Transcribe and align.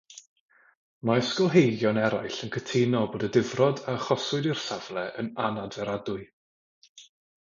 Mae 1.09 1.19
ysgolheigion 1.23 1.99
eraill 2.07 2.39
yn 2.47 2.53
cytuno 2.55 3.01
bod 3.17 3.25
y 3.27 3.29
difrod 3.37 3.83
a 3.85 3.95
achoswyd 3.99 4.49
i'r 4.55 4.63
safle 4.65 5.05
yn 5.25 5.31
anadferadwy. 5.51 6.27